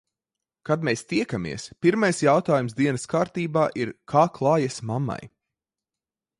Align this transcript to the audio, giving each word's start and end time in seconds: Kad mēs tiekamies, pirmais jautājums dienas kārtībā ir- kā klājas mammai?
Kad 0.69 0.85
mēs 0.87 1.03
tiekamies, 1.11 1.65
pirmais 1.87 2.23
jautājums 2.27 2.75
dienas 2.81 3.07
kārtībā 3.13 3.69
ir- 3.85 3.95
kā 4.15 4.27
klājas 4.41 4.83
mammai? 4.93 5.21